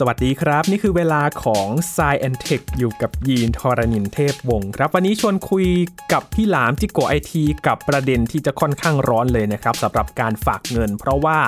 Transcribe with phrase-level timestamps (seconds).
[0.00, 5.66] สวัสดีครับ นี่คือเวลาของ s ซแอนเทคอยู่กับยีนทรณินเทพวงศ์ครับ วันนี้ชวนคุย
[6.12, 11.38] กับพี่หลามจิโกไอทีกับประเด็นที่จะค่อนข้างร้อนเลยนะครับสำหรับการฝากเงิน เพราะว่า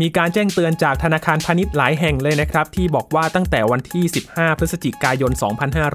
[0.00, 5.32] มีการแจ้งเตือนจากธนาคารพาณิชย์หลายแห่งเลยนะครับ ที่บอกว่าตั้งแต่วันที่ 15 พฤศจิกายน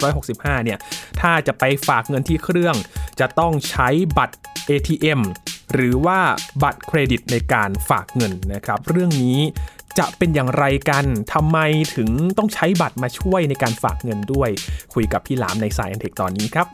[0.02, 0.80] 2565 เนี่ย
[1.22, 2.76] ถ้าจะไปฝากเงินที่เครื่อง
[3.20, 3.88] จะต้องใช้
[4.18, 4.36] บัตร
[4.70, 5.22] ATM
[5.74, 6.20] หรือว่า
[6.64, 9.40] บัตรเครดิตในการฝากเงินนะครับ เรื่องนี้
[10.00, 11.58] จะเป็นอย่างไรกันทำไม
[11.96, 14.50] ถึงต้องใช้บัตรมาช่วยในการฝากเงินด้วย
[14.94, 16.68] คุยกับพี่หลามในสายอันเทคตอนนี้ครับ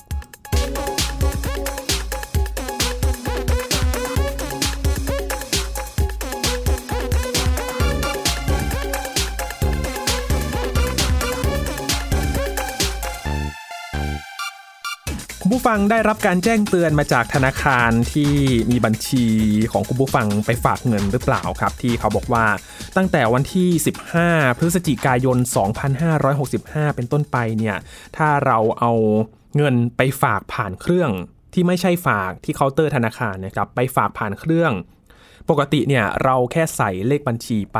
[15.51, 18.31] คุณผู้ฟังได้รับการแจ้งเตือนมาจากธนาคารที่
[18.71, 19.25] มีบัญชี
[19.71, 22.45] ของคุณผู้ฟังไปฝากเงินหรือเปล่าครับ ที่เขาบอกว่า
[22.97, 23.69] ตั้งแต่วันที่
[24.17, 25.37] 15 พฤศจิกายน
[26.17, 27.77] 2565 เป็นต้นไปเนี่ย
[28.17, 28.93] ถ้าเราเอา
[29.57, 31.11] เงินไปฝากผ่านเครื่อง
[31.53, 34.71] ที่ไม่ใช่ฝากที่เคาน์เตอร์ธนาคารนะครับไปฝากผ่านเครื่อง
[35.49, 37.79] ปกติเนี่ยเราแค่ใส่เลขบัญชีไป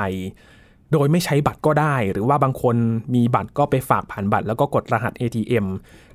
[0.91, 2.75] โดยไม่ใช้บัตรก็ได้ หรือว่าบางคน
[3.15, 5.65] มีบัตรก็ไปฝากผ่านบัตร แล้วก็กดรหัส ATM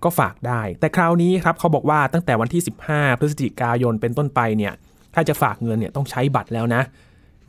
[0.04, 4.72] ก็ฝากได้ แต่คราวนี้ครับเขาบอกว่าตั้งแต่วันที่ 15 พฤศจิกายนเป็นต้นไปเนี่ย
[5.14, 6.82] ถ้าจะฝากเงินเนี่ยต้องใช้บัตรแล้วนะ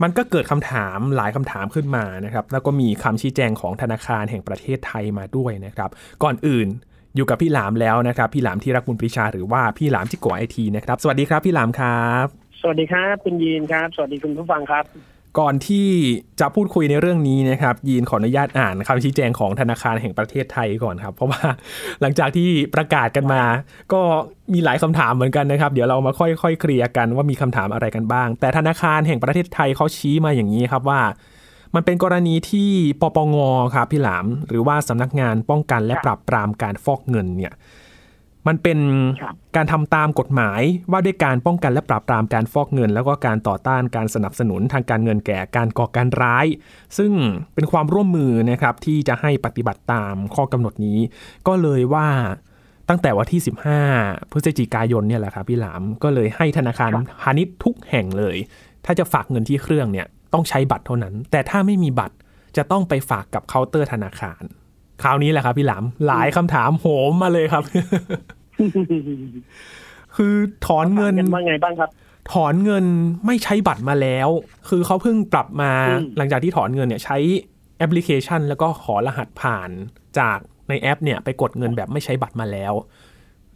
[0.02, 5.90] มันก็เกิดคำถามหลายคำถามขึ้นมานะครับ แล้วก็มีคำชี้แจงของธนาคารแห่งประเทศไทยมาด้วยนะครับ
[6.22, 6.68] ก่อนอื่น
[7.16, 12.26] อยู่กับพี่หลามแล้วนะครับ พี่หลามที่รักบุญปรีชาหรือว่าพี่หลามที่ก่อไอทีนะครับ สวัสดีครับพี่หลามครับ
[12.60, 14.84] สวัสดีครับคุณยีนครับ สวัสดีคุณผู้ฟังครับ
[15.40, 15.86] ก่อนที่
[16.40, 21.40] จะพูดคุยในเรื่องนี้นะครับยีนขออนุญาตอ่านคำชี้แจงของธนาคารแห่งประเทศไทยก่อนครับ เพราะว่า
[22.00, 23.42] หลังจากที่ประกาศกันมา
[23.92, 24.00] ก็
[24.52, 31.00] มีหลายคำถามเหมือนกันนะครับ เดี๋ยวเรามาค่อยๆเคลียร์กันว่ามีคำถามอะไรกันบ้าง แต่ธนาคารแห่งประเทศไทยเขาชี้มาอย่างนี้ครับว่า
[31.74, 33.36] มันเป็นกรณีที่ปปง
[33.74, 37.52] ครับพี่หลาม หรือว่าสำนักงานป้องกันและปราบปรามการฟอกเงินเนี่ย
[38.48, 38.78] มันเป็น
[39.56, 46.46] การทำตามกฎหมายว่าด้วยการป้องกันและปราบปรามการฟอกเงิน แล้วก็การต่อต้านการสนับสนุนทางการเงินแก่การก่อการร้าย
[46.98, 47.12] ซึ่ง
[47.54, 50.98] เป็นความร่วมมือนะครับที่จะให้ปฏิบัติตามข้อกำหนดนี้
[51.46, 52.08] ก็เลยว่า
[52.88, 53.40] ตั้งแต่วันที่
[53.86, 58.36] 15 พฤศจิกายนเนี่ยแหละครับพี่หลามก็เลยให้ธนาคารพาณิชย์ทุกแห่งเลย
[58.84, 62.16] ถ้าจะฝากเงินที่เครื่องเนี่ยต้องใช้บัตรเท่านั้น แต่ถ้าไม่มีบัตร
[62.56, 64.42] จะต้องไปฝากกับเคาน์เตอร์ธนาคาร
[65.02, 67.64] คราวนี้แหละครับพี่หลามหลายคำถามโหมมาเลยครับ
[70.16, 70.34] คือ
[70.66, 71.90] ถอนเงินว่าไงบ้างครับ
[72.32, 72.84] ถอนเงิน
[73.26, 74.28] ไม่ใช้บัตรมาแล้ว
[74.68, 75.72] คือเขาเพิ่งปรับมา
[76.16, 77.16] หลังจากที่ถอนเงินเนี่ยใช้
[77.78, 79.70] แอปพลิเคชัน แล้วก็ขอรหัสผ่าน
[80.18, 80.38] จาก
[80.68, 82.72] ในแอป เนี่ยไปกดเงินแบบไม่ใช้บัตรมาแล้ว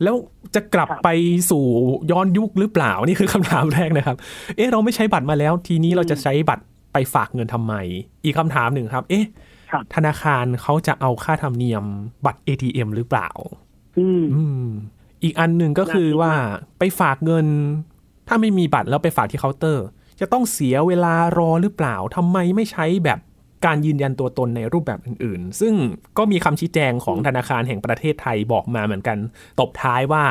[0.02, 0.16] แล้ว
[0.54, 1.08] จะกลับไป
[1.50, 1.64] สู่
[2.10, 4.16] ย้อนยุคหรือเปล่านี่คือคำถามแรกนะครับ
[4.56, 7.74] เอ๊ะเราไม่ใช้บัตรมาแล้ว ทีนี้เราจะใช้บัตรไปฝากเงินทำไม
[8.24, 9.24] อีกคำถามหนึ่งครับ เอ๊ะ
[9.94, 11.84] ธนาคารเขาจะเอาค่าธรรมเนียม
[12.26, 13.28] บัตร ATM หรือเปล่า
[13.98, 14.08] อื
[14.64, 14.66] ม
[15.22, 16.32] อีกอันหนึ่งก็คือว่า
[16.78, 17.46] ไปฝากเงิน
[18.28, 19.86] ถ้าไม่มีบัตรแล้วไปฝากที่เคาน์เตอร์
[20.20, 23.18] จะต้องเสียเวลารอหรือเปล่าทำไมไม่ใช้แบบ
[23.66, 25.74] การยืนยันตัวตนในรูปแบบอื่น ๆ ซึ่ง
[26.18, 29.18] ก็มีคำชี้แจงของธนาคารแห่งประเทศไทยบอกมาเหมือนกัน
[29.60, 30.24] ตบท้ายว่า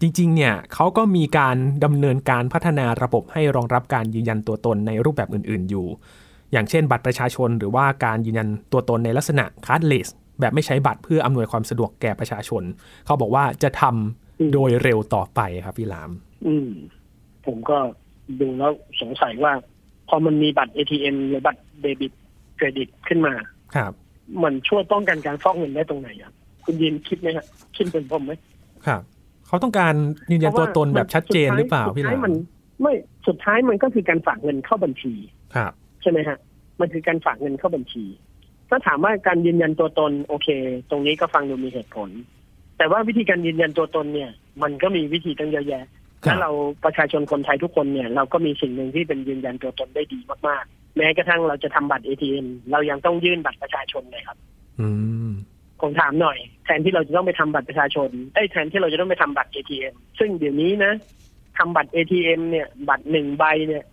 [0.00, 5.86] จริง ๆ เนี่ยเขาก็มีการดำเนินการพัฒนาระบบให้รองรับการยืนยันตัวตนในรูปแบบอื่น ๆ อยู่
[6.52, 10.08] อย่างเช่น บัตรประชาชนหรือว่าการยืนยันตัวตนในลักษณะคาร์ดเลส
[10.40, 12.62] แบบไม่ใช้บัตรเพื่ออำนวยความสะดวกแก่ประชาชน
[13.06, 16.10] เขาบอกว่าจะทำโดยเร็วต่อไปครับพี่ลาม
[16.46, 16.70] อืม
[17.46, 17.78] ผมก็
[18.40, 19.52] ดูแล้วสงสัยว่า
[20.08, 22.12] พอมันมีบัตร ATM หรือบัตรเดบิต
[22.56, 23.34] เครดิตขึ้นมา
[23.76, 23.92] ครับ
[24.42, 28.32] มันช่วยป้องกันการฟอกเงินได้ตรงไหนครับคุณยินคิดไหมครับคิดเป็นผมไหม
[28.86, 29.02] ครับ
[29.46, 29.94] เขาต้องการ
[30.30, 32.26] ยืนยันตัวตนแบบชัดเจนหรือเปล่าพี่ลาม
[32.80, 32.92] ไม่
[33.26, 35.14] สุดท้ายมันก็คือการฝากเงินเข้าบัญชี
[35.56, 35.72] ครับ
[36.02, 36.38] ใช่ไหมฮะ
[36.80, 38.04] มันคือการฝากเงินเข้าบัญชี
[38.68, 40.48] ถ้าถามว่าการยืนยันตัวตน โอเค
[40.90, 42.10] ตรงนี้ก็ฟังดูมีเหตุผล
[42.78, 44.30] แต่ว่าวิธีการยืนยันตัวตนเนี่ย
[44.62, 45.84] มันก็มีวิธีตั้งเยอะแยะ
[46.24, 46.50] ถ้าเรา
[46.84, 50.18] ประชาชนคนไทยทุกคนเนี่ย เราก็มีสิ่งหนึ่งที่เป็นยืนยันตัวตนได้ดี
[50.48, 54.38] มากๆ แม้กระทั่งเราจะทำบัตรเอทีเอ็มเรายังต้องยื่นบัตรประชาชนเลยครับ
[54.80, 54.88] อื
[55.28, 55.30] ม
[55.80, 60.92] ผมถามหน่อย แทนที่เราจะต้องไปทำบัตรประชาชนไอ้แทนที่เราจะต้องไปทำบัตรเอทีเอ็มซึ่งเดี๋ยวนี้นะ
[61.58, 63.84] ทำบัตรเอทีเอ็มเนี่ย บัตรหนึ่งใบเนี่ย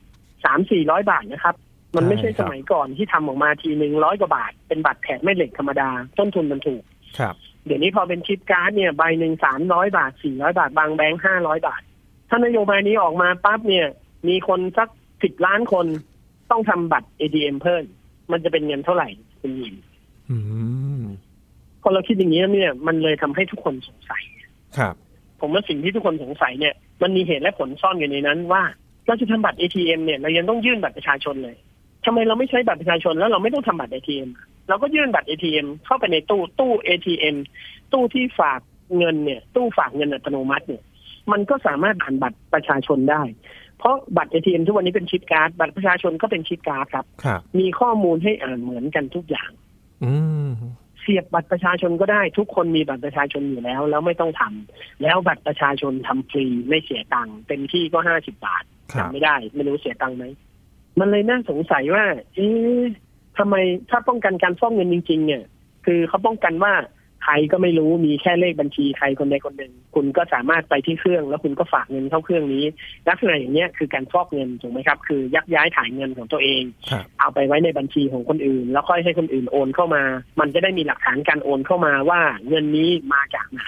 [0.46, 1.56] สามสี่ร้อยบาทนะครับ
[1.96, 6.84] มันไม่ใช่สมัยก่อนที่ทำออกมาทีหนึ่งร้อยกว่าบาท เป็นบัตรแถบแม่เหล็กธรรมดา ต้นทุนมันถูก
[7.20, 7.36] ครับ
[7.66, 11.82] เดี๋ยวนี้พอเป็น chip card เนี่ยใบหนึ่งสามร้อยบาทสี่ร้อยบาท บางแบงค์ห้าร้อยบาท
[12.30, 13.88] ถ้านโยบายนี้ออกมาปั๊บเนี่ย
[14.28, 14.90] มีคนสัก
[15.24, 15.86] สิบล้านคน
[16.52, 17.84] ต้องทำบัตร ATM เพิ่ม
[18.32, 19.08] มันจะเป็นเงินเท่าไหร่
[19.42, 19.76] คุณยิน
[21.82, 24.24] พอเราคิดอย่างนี้เนี่ย มันเลยทำให้ทุกคนสงสัย
[24.78, 24.96] ครับ
[25.42, 28.64] ผมว่าสิ่งที่ทุกคนสงสัยเนี่ย มันมีเหตุและผลซ่อนอยู่ในนั้นว่า
[29.08, 31.56] เราจะทำบัตร ATM เนี่ยเรายังต้องยื่นบัตรประชาชนเลย
[32.06, 34.30] ทำไมเราไม่ใช้บัตรประชาชนแล้วเราไม่ต้องทำบัตรเอทีเอ็ม
[34.70, 37.36] เราก็ยื่นบัตร ATM เข้าไปในตู้ตู้ ATM
[37.94, 38.60] ตู้ที่ฝาก
[38.98, 40.84] เงินเนี่ย ตู้ฝากเงินอัตโนมัติเนี่ย
[41.32, 43.22] มันก็สามารถอ่านบัตรประชาชนได้
[43.78, 49.50] เพราะบัตร ATM ทุกวันนี้เป็น chip card บัตรประชาชนก็เป็น chip card ครับครับมีข้อมูลให้อ่านเหมือนกันทุกอย่าง
[50.04, 50.14] อื
[50.48, 50.50] ม
[51.02, 58.64] เสียบบัตรประชาชนก็ได้ ทุกคนมีบัตรประชาชนอยู่แล้ว แล้วไม่ต้องทำแล้วบัตรประชาชนทำฟรีไม่เสียตังค์เต็มที่ก็ห้าสิบบาท
[58.94, 60.26] ครับจำไม่ได้ ไม่รู้เสียตังค์ไหม
[61.00, 62.06] มันเลยน่าสงสัยว่า
[62.36, 62.82] เอ๊ะ
[63.38, 63.56] ทำไม
[63.90, 65.44] ถ้าป้องกันการฟอกเงินจริง ๆ เนี่ย
[65.86, 66.74] คือเขาป้องกันว่า
[67.24, 72.64] ใครก็ไม่รู้มีแค่เลขบัญชีใครคนใดคนหนึ่ง คุณก็สามารถไปที่เครื่อง แล้วคุณก็ฝากเงินเข้าเครื่องนี้
[73.10, 80.04] ลักษณะอย่างเนี้ยคือการฟอกเงินถูกไหมครับ คือยักย้ายถ่ายเงินของตัวเองครับเอาไปไว้ในบัญชีของคนอื่น แล้วค่อยให้คนอื่นโอนเข้ามา
[80.40, 83.64] มันจะได้มีหลักฐานการโอนเข้ามาว่าเงินนี้มาจากไหน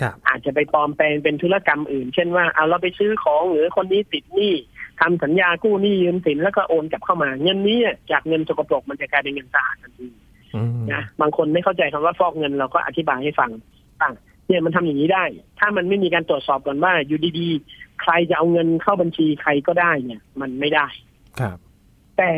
[0.00, 4.54] ครับอาจจะไปปลอมแปลงเป็นธุรกรรมอื่น เช่นว่าเอาเราไปซื้อของหรือคนนี้ติดหนี้
[5.00, 7.78] ทำสัญญากู้หนี้ยืมสินแล้วก็โอนกลับเข้ามา เงินนี้
[8.10, 10.06] จากเงินสกปรกมันจะกลายเป็นเงินสะอาดทันที
[10.54, 13.50] อืมนะบางคนไม่เข้าใจคำว่าฟอกเงินเราก็อธิบายให้ฟัง
[14.02, 14.10] อะ
[14.46, 15.24] เนี่ยมันทำอย่างนี้ได้
[15.58, 20.86] ถ้ามันไม่มีการตรวจสอบก่อนว่าอยู่ดีๆ ใครจะเอาเงินเข้าบัญชีใครก็ได้เนี่ย มันไม่ได้
[21.40, 21.58] ครับ
[22.18, 22.30] แต่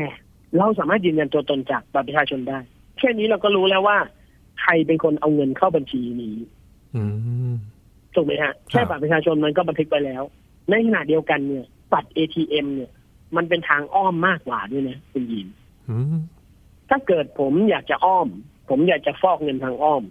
[0.58, 2.58] เราสามารถยืนยันตัวตนจากบัตรประชาชนได้
[2.98, 3.98] แค่นี้เราก็รู้แล้วว่า
[4.62, 6.36] ใครเป็นคนเอาเงินเข้าบัญชีนี้
[6.96, 7.02] อื
[7.50, 7.52] ม
[8.14, 10.22] ถูกไหมฮะ แค่บัตรประชาชนมันก็บันทึกไปแล้ว
[10.70, 12.90] ในขณะเดียวกันเนี่ย บัตร ATM เนี่ย
[13.36, 15.46] มันเป็นทางอ้อมมากกว่าด้วยนะคุณยิน
[15.88, 16.18] อืม
[16.88, 18.28] ถ้าเกิดผมอยากจะอ้อม
[18.68, 20.02] ผมอยากจะฟอกเงินทางอ้อม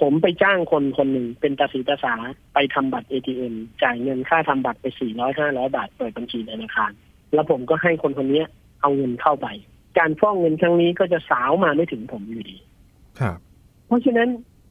[0.00, 2.14] ผมไปจ้างคนคนหนึ่งเป็นตาสีตาสา
[2.54, 6.92] ไปทำบัตร ATM จ่ายเงินค่าทำบัตรไปสี่ร้อยห้าร้อยบาทเปิดบัญชีธนาคาร
[7.34, 8.42] แล้วผมก็ให้คนคนนี้
[8.80, 9.46] เอาเงินเข้าไป
[9.98, 12.56] การฟอกเงินครั้งนี้ก็จะสาวมาไม่ถึงผมอยู่ดี
[13.20, 13.38] ครับ
[13.86, 14.28] เพราะฉะนั้น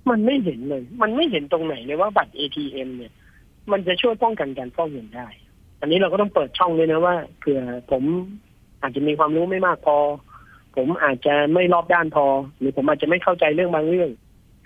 [0.09, 3.13] มันไม่เห็นเลย มันไม่เห็นตรงไหนเลยว่าบัตร ATM เนี่ย
[3.71, 5.27] มันจะช่วยป้องกันการฟอกเงินได้
[5.81, 7.61] อันนี้เราก็ต้องเปิดช่องด้วยนะว่าเผื่อ
[7.91, 8.03] ผม
[8.81, 9.97] อาจจะมีความรู้ไม่มากพอ
[10.75, 12.25] ผมอาจจะไม่รอบด้านพอ
[12.59, 14.09] หรือผมอาจจะไม่เข้าใจเรื่องบางเรื่อง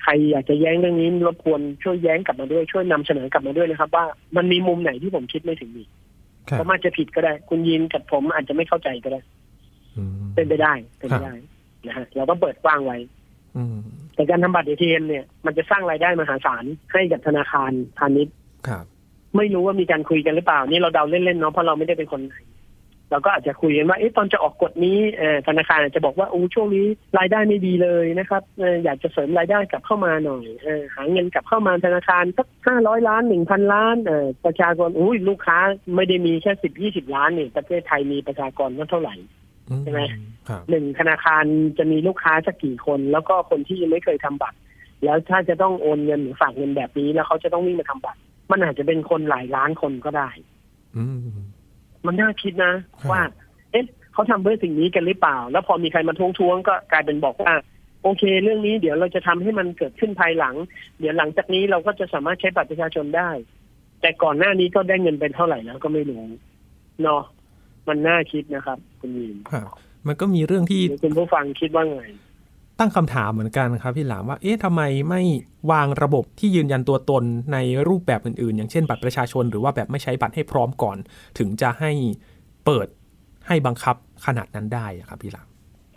[0.04, 4.06] ใครอยากจะแย้งเรื่องนี้รบกวนช่วยแย้งกลับมาด้วยช่วยนำเสนอกลับมาด้วยนะครับ ว่า
[4.38, 5.90] มันมีมุมไหนที่ผมคิดไม่ถึงอีก
[6.50, 9.22] ครับผมอาจจะผิดก็ได้ คุณยินกับผมอาจจะไม่เข้าใจก็ได้
[9.98, 11.34] อืมเป็นไปได้เป็นไปได้
[11.88, 12.98] นะฮะเราต้องเปิดกว้างไว้
[13.58, 13.78] อืม
[14.16, 18.36] แต่การทำบัตร ATM เนี่ยมันจะสร้างรายได้มหาศาลให้กับธนาคารพาณิชย์
[18.68, 18.86] ครับ
[19.38, 22.46] ไม่รู้ว่ามีการคุยกันหรือเปล่า นี่เราเดาเล่นๆเนาะเพราะเราไม่ได้เป็นคนไทย
[23.12, 26.86] เราก็อาจจะคุยกันว่าเอ๊ะตอนจะออกกฎนี้เอ่อธนาคารอาจจะบอกว่าโอ้ช่วงนี้
[27.18, 35.58] รายได้ไม่ดีเลยนะครับเอ่ออยากจะเสริมรายได้กลับเข้ามาหน่อยเออหาเงินกลับเข้ามาธนาคารสักห้าร้อยล้านหนึ่งพันล้านเออประชากรอุ้ยลูกค้า
[35.96, 39.16] ไม่ได้มีแค่สิบยี่สิบล้านนี่ประเทศไทยมีประชากรก็เท่าไหร่
[39.70, 40.02] อืใช่ไหม
[40.50, 41.44] ครับหนึ่งธนาคาร
[41.78, 44.58] จะมีลูกค้าสักกี่คน แล้วก็คนที่ยังไม่เคยทำบัตร
[45.04, 48.20] แล้วถ้าจะต้องโอนเงินหรือฝากเงินแบบนี้แล้วเขาจะต้องวิ่งมาทำบัตร
[48.52, 50.30] มันอาจจะเป็นคนหลายล้านคนก็ได้
[50.98, 51.20] อืม
[52.06, 53.22] มันน่าคิดนะครับว่า
[53.72, 57.54] เอ๊ะเขาทำเพื่อสิ่งนี้กันหรือเปล่า แล้วพอมีใครมาท้วงๆก็กลายเป็นบอกว่า
[58.04, 60.56] โอเค เรื่องนี้เดี๋ยวเราจะทำให้มันเกิดขึ้นภายหลัง
[61.00, 63.30] เดี๋ยวหลังจากนี้เราก็จะสามารถใช้บัตรประชาชนได้
[64.02, 66.24] แต่ก่อนหน้านี้ก็ได้เงินเป็นเท่าไหร่แล้วก็ไม่รู้
[67.04, 67.22] เนาะ
[67.88, 69.68] มันน่าคิดนะครับ คุณยินครับ
[70.08, 72.04] มันก็มีเรื่องที่หรือคุณผู้ฟังคิดว่าไง
[72.80, 75.22] ตั้งคำถามเหมือนกันครับพี่หลามว่าเอ๊ะทำไมไม่
[75.72, 77.24] วางระบบที่ยืนยันตัวตน
[77.54, 80.98] ในรูปแบบอื่นๆ อย่างเช่นบัตรประชาชนหรือว่าแบบไม่ใช้บัตรให้พร้อมก่อน
[81.38, 81.92] ถึงจะให้
[82.66, 82.88] เปิด
[83.48, 83.96] ให้บังคับ
[84.26, 85.48] ขนาดนั้นได้ครับพี่หลาม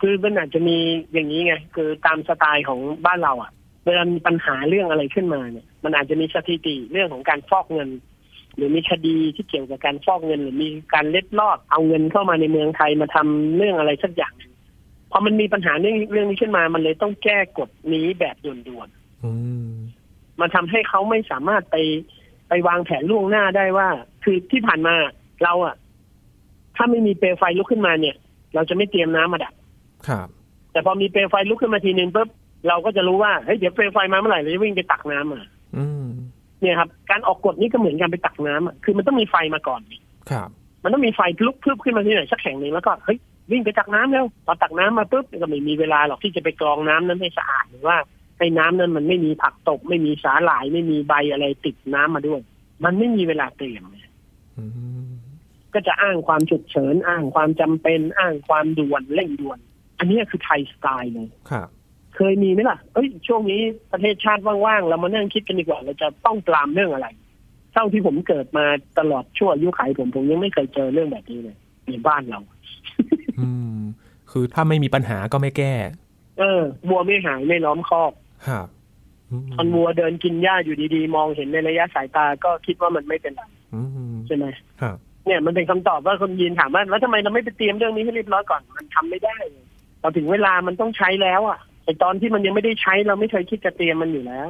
[0.01, 0.77] คือมันอาจจะมี
[1.13, 3.51] อย่างนี้ไงคือตามสไตล์ของบ้านเราอะ่ะ
[3.85, 7.89] เวลามีปัญหาเรื่องอะไรขึ้นมาเนี่ย มันอาจจะมีสถิติเรื่องของการฟอกเงิน
[8.55, 14.52] หรือมีคดีที่เกี่ยวกับการฟอกเงิน หรือมีการเล็ดลอดเอาเงินเข้ามาในเมืองไทยมาทำเรื่องอะไรสักอย่างหนึ่ง
[15.15, 18.87] พอมันมีปัญหาเรื่องเรื่องนี้ขึ้นมา มันเลยต้องแก้กฎนี้แบบด่วน
[19.23, 19.31] อื
[19.69, 21.75] มๆมันทำให้เขาไม่สามารถไป
[22.49, 23.87] ไปวางแผนล่วงหน้าได้ว่า
[24.23, 24.95] คือที่ผ่านมา
[25.43, 25.75] เราอะ
[26.75, 28.15] ถ้าไม่มีเปลวไฟลุกขึ้นมาเนี่ย
[28.55, 29.53] เราจะไม่เตรียมน้ำมาดับ
[30.07, 30.27] ครับ
[30.71, 32.29] แต่พอมีเปลวไฟลุกขึ้นมาทีนึงปุ๊บ
[32.67, 35.45] เราก็จะรู้ว่าเฮ้ยเดี๋ยวเปลวไฟมาเมื่อไหร่เราจะวิ่งไปตักน้ำอะ
[35.77, 36.07] อืม
[36.61, 39.81] เนี่ยครับ การออกกฎนี้ก็เหมือนกันไปตักน้ำอะคือมันต้องมีไฟมาก่อน
[40.31, 40.49] ครับ
[40.83, 43.17] มันต้องมีไฟลุกพรึบขึ้นมาที่ไหนสักแห่งหนึ่งแล้วก็เฮ้ย
[43.51, 47.97] วิ่งไปตักน้ำแล้วพอตักน้ำมาปุ๊บก็ไม่มีเวลาหรอกที่จะไปกรองน้ำนั้นให้สะอาดหรือว่า
[48.37, 52.41] ให้น้ำนั้นมันไม่มีผักตบ ไม่มีสาหร่ายไม่มีใบอะไรติดน้ำมาด้วย
[52.83, 53.83] มันไม่มีเวลาเตรียม
[54.57, 54.65] อื
[55.09, 55.11] ม
[55.73, 59.59] ก็จะอ้างความฉุกเฉิน อ้างความจำเป็น อ้างความด่วนเร่งด่วน
[59.99, 61.67] อันนี้คือไทยสไตล์เลยครับ
[62.15, 67.07] เคยมีไหมล่ะเอ้ยช่วงนี้ประเทศชาติว่างๆเรามานั่งคิดกันดีกว่าเราจะต้องปรามเรื่องอะไร
[67.73, 68.65] เท่าที่ผมเกิดมา
[68.99, 71.57] ตลอดชั่วอายุขัยผมผมยังไม่เคยเจอเรื่องแบบนี้เลย
[71.87, 72.39] ในบ้านเรา
[73.39, 73.79] อืม
[74.31, 75.73] คือถ้าไม่มีปัญหาก็ไม่แก้
[76.39, 78.11] เออวัวไม่หายไม่ล้อมคอก
[78.47, 78.67] ครับ
[79.31, 83.41] อืมตอนวัวเดินกินหญ้าอยู่ดีๆ มองเห็นในระยะสายตาก็คิดว่ามันไม่เป็นไร
[83.75, 83.81] อื
[84.13, 84.45] มใช่ไหม
[84.81, 89.37] ครับเนี่ยมันเป็นคำตอบว่าคนยีนถามว่าแล้วทำไมเราไม่ไปเตรียมเรื่องนี้ให้เรียบร้อยก่อนมันทำไม่ได้
[90.01, 94.47] พอถึงเวลามันต้องใช้แล้วอะไอตอนที่มันยังไม่ได้ใช้เราไม่เคยคิดจะเตรียมมันอยู่แล้ว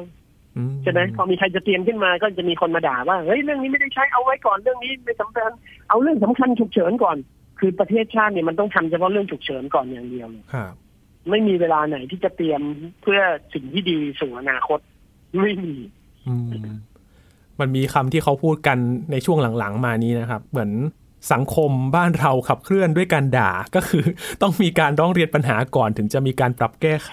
[0.56, 5.50] อืใช่ไหมพอมีใครจะเตรียมขึ้นมาก็จะมีคนมาด่าว่าเฮ้ยเรื่องนี้ไม่ได้ใช้เอาไว้ก่อนเรื่องนี้ไม่สำคัญ
[5.88, 7.16] เอาเรื่องสำคัญฉุกเฉินก่อน
[7.58, 10.74] คือประเทศชาติเนี่ยมันต้องทำเฉพาะเรื่องฉุกเฉินก่อนอย่างเดียวเลยครับ
[11.30, 12.60] ไม่มีเวลาไหนที่จะเตรียม
[13.02, 13.20] เพื่อ
[13.54, 14.78] สิ่งที่ดีสู่อนาคต
[15.42, 15.74] ไม่มี
[16.28, 16.50] อืม
[17.60, 18.78] มันมีคำที่เขาพูดกัน
[19.10, 20.70] ในช่วงหลังๆ มานี้นะครับ เหมือน
[21.32, 24.04] สังคมบ้านเราขับเคลื่อนด้วยการด่าก็คือ
[24.42, 27.12] ต้องมีการร้องเรียนปัญหาก่อนถึงจะมีการปรับแก้ไข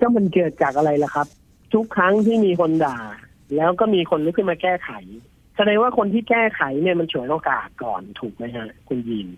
[0.00, 1.26] ก็มันเกิดจากอะไรล่ะครับ
[1.74, 2.98] ทุกครั้งที่มีคนด่า
[3.56, 4.90] แล้วก็มีคนลุกขึ้นมาแก้ไข
[5.56, 9.28] แสดงว่าคนที่แก้ไขเนี่ยมันฉวยโอกาสก่อนถูกไหมฮะ คุณยิน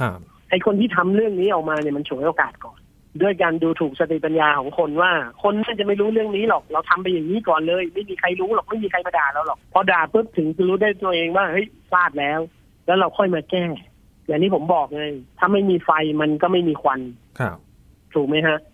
[0.00, 0.18] ครับ
[0.50, 2.78] ไอคนที่ทำเรื่องนี้ออกมาเนี่ยมันฉวยโอกาสก่อน
[3.22, 12.40] ด้วยการดูถูกสติปัญญาของคนว่า คนน่าจะไม่รู้เรื่องนี้หรอกเราทำไปอย่างนี้ก่อนเลย ไม่มีใครรู้หรอกไม่มีใครมาด่าเราหรอกพอด่าปุ๊บถึงจะรู้ได้ตัวเองว่าเฮ้ยพลาดแล้ว
[12.86, 13.64] แล้วเราค่อยมาแก้
[14.26, 15.04] อย่างที่ผมบอกไง
[15.38, 15.90] ถ้าไม่มีไฟ
[16.20, 17.00] มันก็ไม่มีควัน
[17.40, 17.56] ครับ
[18.14, 18.71] ถูกไหมฮะอืม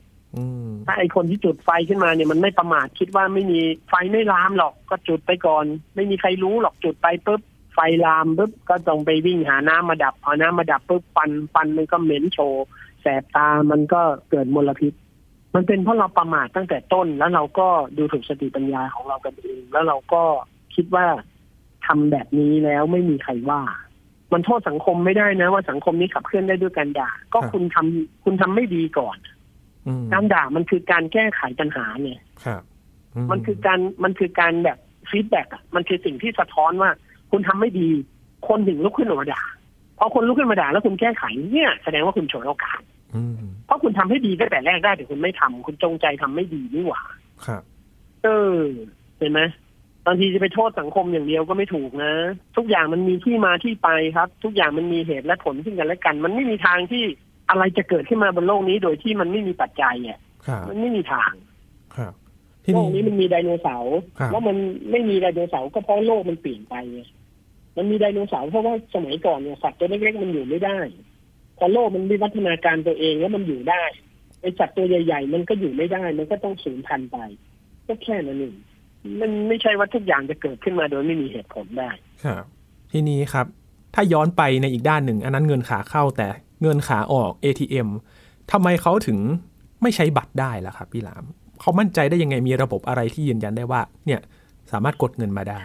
[0.87, 7.41] ถ้าไอคนที่จุดไฟขึ้นมาเนี่ยมันไม่ประมาทคิดว่าไม่มีไฟไม่ลามหรอกก็จุดไปก่อน ไม่มีใครรู้หรอกจุดไปปุ๊บ
[7.75, 12.65] ไฟลามปุ๊บก็ต้องไปวิ่งหาน้ำมาดับพอาน้ำมาดับปุ๊บฟันฟันมันก็เหม็นโชว์
[13.01, 14.93] แสบตามันก็เกิดมลพิษ
[15.55, 20.23] มันเป็นเพราะเราประมาทตั้งแต่ต้นแล้วเราก็ดูถูกสติปัญญาของเรากันเองแล้วเราก็
[20.75, 21.07] คิดว่า
[21.87, 23.63] ทำแบบนี้แล้วไม่มีใครว่า
[24.33, 29.17] มันโทษสังคมไม่ได้นะ ว่าสังคมนี้ขับเคลื่อนได้ด้วยการด่าก็คุณทำคุณทำไม่ดีก่อน
[30.13, 32.63] การด่ามันคือการแก้ไขปัญหาเนี่ยครับ
[33.31, 34.79] มันคือการมันคือการแบบ
[35.11, 36.91] ฟีดแบ็กอะมันคือสิ่งที่สะท้อนว่า
[37.31, 37.89] คุณทำไม่ดี
[38.49, 39.43] คนถึงลุกขึ้นมาด่า
[39.99, 42.81] พอคนลุกขึ้นมาด่าแล้วคุณแก้ไขเนี่ย แสดงว่าคุณฉวยโอกาส
[43.15, 43.35] อืม
[43.67, 47.03] เพราะคุณทำให้ดีตั้งแต่แรกได้แต่คุณไม่ทำคุณจงใจทำไม่ดีนี่หว่า
[47.47, 47.63] ครับ
[48.25, 48.59] เออ
[49.19, 49.41] เห็นไหม
[50.07, 52.13] บางทีจะไปโทษสังคมอย่างเดียวก็ไม่ถูกนะ
[52.57, 57.05] ทุกอย่างมันมีที่มาที่ไปครับ ทุกอย่างมันมีเหตุและผลซึ่งกันและกัน มันไม่มีทางที่
[57.51, 61.33] อะไรจะเกิดขึ้นมาบนโลกนี้โดยที่มันไม่มีปัจจัยอะครับมันไม่มีทาง
[61.97, 62.13] ครับ
[62.65, 64.57] ที่โลนี่กนี้มันมีไดโนเสาร์ครับแล้วมัน
[64.91, 67.01] ไม่มีไดโนเสาร์ก็เพราะโลกมันเปลี่ยนไปไง
[67.77, 70.79] มันมีไดโนเสาร์เพราะว่าสมัยก่อนเนี่ยสัตว์ตัวเล็กๆมันอยู่ไม่ได้
[71.59, 73.85] พอโลกมันวิวัฒนาการตัวเองแล้วมันอยู่ได้
[74.41, 77.19] ไอสัตว์ตัวใหญ่ ๆ มันก็อยู่ไม่ได้ มันก็ต้องสูญพันธุ์ไป
[77.87, 78.55] ก็แค่นั้นเอง
[79.21, 81.91] มันไม่ใช่ว่าทุกอย่างจะเกิดขึ้นมาโดยไม่มีเหตุผลได้
[82.25, 82.45] ครับ
[82.93, 83.47] ที่นี้ครับ
[83.95, 86.29] ถ้าย้อนไปในอีกด้านหนึ่ง อันนั้นเงินขาเข้าแต่
[86.63, 87.89] เงินขาออก ATM
[88.53, 89.19] ทำไมเขาถึง
[89.83, 91.25] ไม่ใช้บัตรได้ล่ะครับพี่หลาม
[91.61, 94.21] เขามั่นใจได้ยังไงมีระบบอะไรที่ยืนยันได้ว่า เนี่ย
[94.73, 95.61] สามารถกดเงินมาได้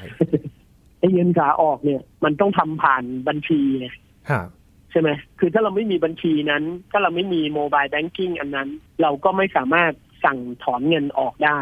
[1.00, 3.88] ไอ้เงินขาออกเนี่ย มันต้องทำผ่านบัญชีไง
[4.30, 4.48] ครับ
[4.92, 5.10] ใช่ไหม
[5.40, 8.70] คือถ้าเราไม่มีบัญชีนั้น ถ้าเราไม่มีโมบายแบงกิ้งอันนั้น
[9.02, 9.92] เราก็ไม่สามารถ
[10.26, 11.60] สั่งถอนเงินออกได้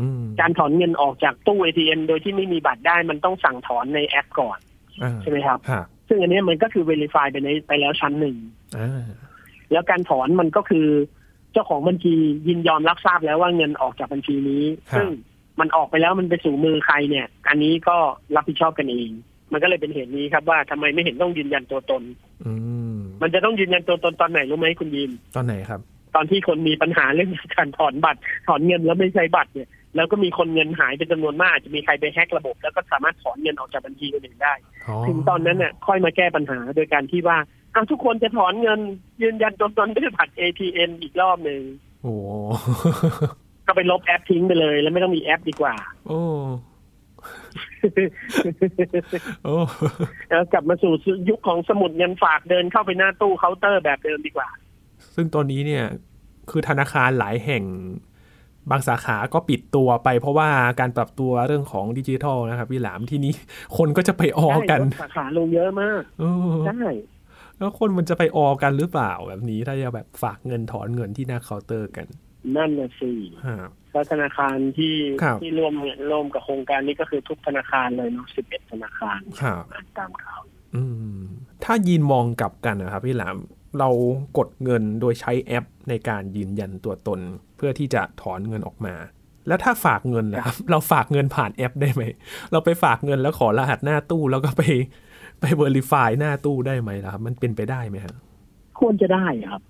[0.00, 4.58] อืมการถอนเงินออกจากตู้ ATM โดยที่ไม่มีบัตรได้มันต้องสั่งถอนในแอปก่อน
[5.02, 8.36] อ่าใช่ไหมครับครับ ซึ่งอันเนี้ยมันก็คือ Verify ไปในไปแล้วชั้นหนึ่ง
[8.78, 9.02] อ่า
[9.72, 10.86] แล้วการถอนมันก็คือ
[11.52, 12.14] เจ้าของบัญชี
[12.48, 14.64] ยินยอมรับทราบแล้วว่าเงินออกจากบัญชีนี้
[14.96, 15.08] ซึ่ง
[15.60, 17.96] มันออกไปแล้วมันไปสู่มือใครเนี่ย อันนี้ก็
[18.36, 19.10] รับผิดชอบกันเอง
[19.52, 22.02] มันก็เลยเป็นเหตุนี้ครับว่าทำไมไม่เห็นต้องยืนยันตัวตน
[22.44, 22.52] อื
[22.94, 25.80] มมันจะต้องยืนยันตัวตนตอนไหนรู้ไหมคุณยิน ตอนไหนครับ
[26.14, 34.54] ตอนที่คนมีปัญหาเรื่องการถอนบัตร ถอนเงินแล้วไม่ใช้บัตรเนี่ย แล้วก็มีคนเงินหายเป็นจำนวนมากอาจจะมีใครไปแฮกระบบ แล้วก็สามารถถอนเงินออกจากบัญชีคนอื่นได้
[35.06, 37.38] ถึงตอนนั้นเนี่ยค่อยมาแก้ปัญหาโดยการที่ว่า
[37.74, 38.80] อ้าวทุกคนจะถอนเงิน
[39.22, 41.62] ยืนยันตัวตนด้วยบัตร ATM อีกรอบหนึ่ง
[42.02, 42.14] โอ้
[43.66, 45.74] ก็ไปลบแอปทิ้งไปเลย แล้วไม่ต้องมีแอปดีกว่า
[46.08, 46.22] โอ้
[49.44, 49.56] โอ้
[50.28, 50.92] แล้วกลับมาสู่
[51.28, 54.48] ยุคของสมุดเงินฝากเดินเข้าไปหน้าตู้เคาน์เตอร์แบบเดิมดีกว่า
[55.14, 55.84] ซึ่งตอนนี้เนี่ย
[56.50, 57.64] คือธนาคารหลายแห่ง
[58.70, 60.48] บางสาขาก็ปิดตัวไปเพราะว่า
[60.80, 63.32] การปรับตัวเรื่องของดิจิทัลนะครับพี่หลามที่นี้
[63.76, 66.84] คนก็จะไปออกันใช่ลดสาขาลงเยอะมากเออใช่
[67.58, 72.06] แล้วคนมันจะไปออกันหรือเปล่าแบบนี้ถ้าจะแบบฝากเงินถอนเงินที่หน้าเคาน์เตอร์กัน
[72.56, 73.10] นั่นน่ะสิ
[73.46, 73.56] ฮะ
[73.92, 75.74] แล้วธนาคารที่ครับที่ร่วม
[76.10, 80.40] ร่วมกับโครงการนี้ก็คือทุกธนาคารเลยเนาะ11ธนาคารครับอ่านตามข่าว
[80.74, 80.82] อื
[81.20, 81.22] ม
[81.64, 83.36] ถ้ายินมองกลับกันนะครับพี่หลาม
[83.78, 83.90] เรา
[84.38, 87.20] กดเงินโดยใช้แอปในการยืนยันตัวตน
[87.53, 88.94] เพื่อที่จะถอนเงินออกมา
[89.48, 92.02] แล้วถ้าฝากเงินนะครับ เราฝากเงินผ่านแอปได้ไหม
[92.52, 94.62] เราไปฝากเงินแล้วขอรหัสหน้าตู้แล้วก็ไป
[95.40, 98.14] ไปเวอร์ i ฟายหน้าตู้ได้ไหมล่ะครับ มันเป็นไปได้ไหมครับ
[98.80, 99.62] ควรจะได้ครับ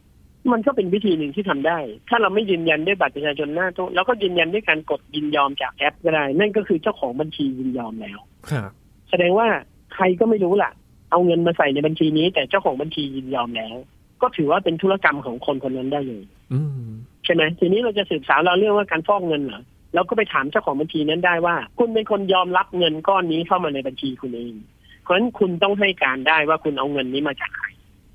[0.53, 8.19] มันก็เป็นวิธีหนึ่งที่ทำได้ ถ้าเราไม่ยืนยันด้วยบัตรประชาชนหน้าตู้เราก็ยืนยันด้วยการกดยินยอมจากแอปก็ได้ นั่นก็คือเจ้าของบัญชียินยอมแล้ว
[8.51, 8.71] ครับ
[9.11, 9.49] แสดงว่า
[9.95, 10.71] ใครก็ไม่รู้ล่ะ
[11.11, 13.77] เอาเงินมาใส่ในบัญชีนี้ แต่เจ้าของบัญชียินยอมแล้ว
[14.23, 16.91] ก็ถือว่าเป็นธุรกรรมของคนคนนั้นได้เลย อืม
[17.25, 19.63] ใช่ไหมทีนี้เราจะสืบสาวเราเรื่องว่าการฟอกเงินเหรอ
[19.95, 24.55] เราก็ไปถามเจ้าของบัญชีนั้นได้ว่า คุณเป็นคนยอมรับเงินก้อนนี้เข้ามาในบัญชีคุณเอง
[25.03, 27.67] เพราะฉะนั้นคุณต้องให้การได้ว่าคุณเอาเงินนี้มาจากใคร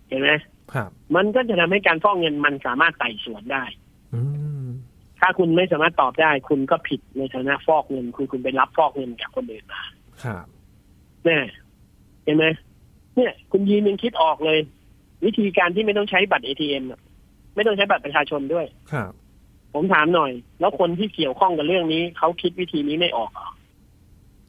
[0.07, 0.29] เห็นไหม
[0.73, 3.63] ครับมันก็จะทำให้การฟอกเงินมันสามารถไต่สวนได้
[4.13, 4.21] อื
[4.65, 4.67] ม
[5.19, 9.83] ถ้าคุณไม่สามารถตอบได้ คุณก็ผิดในฐานะฟอกเงิน คุณคุณไปรับฟอกเงินจากคนอื่นมา
[10.23, 10.45] ครับ
[11.25, 11.43] เนี่ย
[12.23, 12.45] เห็นไหม
[13.15, 14.59] เนี่ย คุณยีนยังคิดออกเลย
[15.25, 16.83] วิธีการที่ไม่ต้องใช้บัตรเอทีเอ็ม
[17.59, 19.11] ไม่ต้องใช้บัตรประชาชนด้วยครับ
[19.73, 23.49] ผมถามหน่อย แล้วคนที่เกี่ยวข้องกับเรื่องนี้เขาคิดวิธีนี้ไม่ออกเหรอ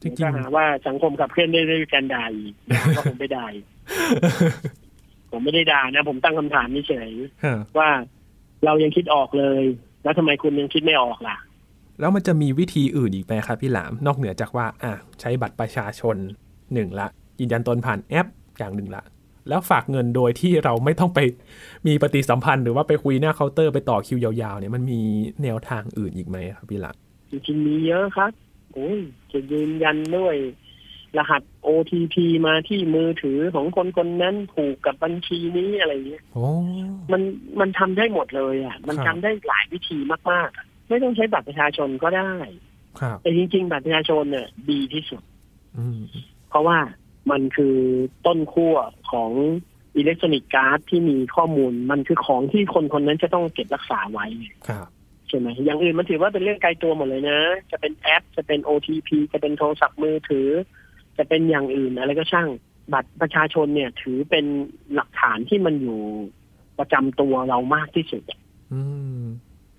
[0.01, 2.53] จริงจะหาว่าสังคมขับเคลื่อนได้ด้วยการด่าอีก
[2.95, 7.11] ก็ผมไม่ได้ๆผมไม่ได้ด่านะ ผมตั้งคำถามเฉย
[7.43, 7.89] ฮะๆว่า
[8.65, 9.63] เรายังคิดออกเลย
[10.03, 11.37] แล้วทำไมคุณยังคิดไม่ออกล่ะ
[11.99, 14.91] แล้วมันจะมีวิธีอื่นอีกไหมครับพี่หลาม นอกเหนือจากว่า อะ
[15.21, 16.15] ใช้บัตรประชาชน
[16.73, 17.07] หนึ่งละ
[17.39, 18.27] ยืนยันตนผ่านแอป
[18.57, 19.03] อย่างหนึ่งละ
[19.49, 21.19] แล้วฝากเงินโดยที่เราไม่ต้องไป
[21.87, 24.99] มีปฏิสัมพันธ์หรือว่าไปคุยหน้าเคาน์เตอร์ไปต่อคิวยาวๆเนี่ยมันมี
[25.43, 26.95] แนวทางอื่นอีกไหมครับพี่หลาม
[27.31, 28.31] จริงๆมีเยอะครับ
[28.73, 28.99] โอ้ย
[29.31, 30.35] จะยืนยันด้วย
[31.17, 32.15] รหัส OTP
[32.47, 36.45] มาที่มือถือของคนคนนั้นผูกกับบัญชีนี้อะไรเงี้ยโอ้
[37.11, 37.21] มัน
[37.59, 39.97] มันทำได้หมดเลยอะ ครับ มันทำได้หลายวิธี
[40.31, 42.33] มากๆอะไม่ต้องใช้บัตรประชาชนก็ได้
[42.99, 45.21] ครับแต่จริง ๆ บัตรประชาชนเนี่ยดีที่สุด
[45.77, 45.99] อืม
[46.49, 46.77] เพราะว่า
[47.31, 47.75] มันคือ
[48.25, 48.75] ต้นขั้ว
[49.11, 49.31] ของ
[49.97, 54.25] electronic card ที่มีข้อมูลมันคือของที่คนคนนั้นจะต้องเก็บรักษาไว้
[54.67, 54.87] ครับ
[55.27, 57.39] ใช่ไหมอย่างอื่นมันถือว่าเป็นเรื่องไกลตัวหมดเลยนะ
[57.71, 60.47] จะเป็นแอป จะเป็น OTP จะเป็นโทรศัพท์มือถือ
[61.17, 62.47] จะเป็นอย่างอื่นอะไรก็ช่าง
[62.93, 64.45] บัตรประชาชนเนี่ย ถือเป็น
[64.93, 65.99] หลักฐานที่มันอยู่
[66.79, 68.39] ประจำตัวเรามากที่สุดอะ
[68.73, 68.81] อื
[69.21, 69.21] ม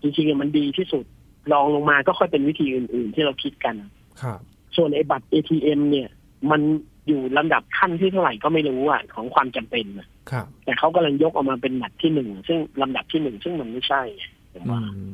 [0.00, 1.04] จริงๆอะมันดีที่สุด
[1.52, 3.74] รองลงมาก็ค่อยเป็นวิธีอื่น ๆ ที่เราคิดกัน
[4.22, 4.40] ครับ
[4.76, 6.08] ส่วนไอ้บัตร ATM เนี่ย
[6.50, 6.60] มัน
[7.08, 15.10] อยู่ลำดับขั้นที่เท่าไหร่ก็ไม่รู้อะของความจำเป็นอะครับ แต่เขากำลังยกออกมาเป็นบัตรที่หนึ่งซึ่งลำดับที่หนึ่งซึ่งมันไม่ใช่ไงผมอืว่าม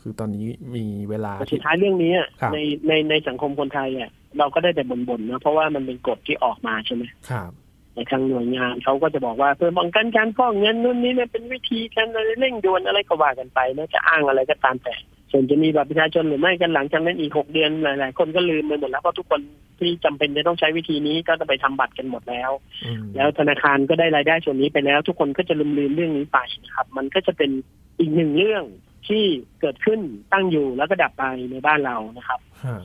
[0.00, 7.50] คือตอนนี้มีเวลาแต่สุที่ดท้ายเรื่องนี้อะครับในในในสังคมคนไทยอะเราก็ได้แต่บ่นๆนะเพราะว่ามันเป็นกฎที่ออกมาใช่ไหมครับ
[7.94, 14.94] แต่ทางหน่วยงานเขาก็จะบอกว่าเพื่อป้องกันการฟอกเงินนู่นนี่เนี่ยเป็นวิธีการอะไรเร่งด่วนอะไรก็ว่ากันไปนะจะอ้างอะไรก็ตามแต่
[15.32, 19.40] ส่วนจะมีบัตรประชาชนหรือไม่กันหลังจากนั้นอีกหกเดือนหลาย ๆ คนก็ลืมไปหมดแล้วเพราะทุกคน
[19.78, 22.50] ที่จำเป็นจะต้องใช้วิธีนี้ก็จะไปทำบัตรกันหมดแล้ว
[22.84, 27.50] อืมแล้วธนาคารก็ได้รายได้ส่วนนี้ไปแล้ว ทุกคนก็จะลืมลืมๆเรื่องนี้ไปนะครับ มันก็จะเป็น
[27.98, 28.64] อีกหนึ่งเรื่อง
[29.08, 29.24] ที่
[29.60, 30.00] เกิดขึ้น
[30.32, 32.76] ตั้งอยู่แล้วก็ดับไปในบ้านเรานะครับฮะ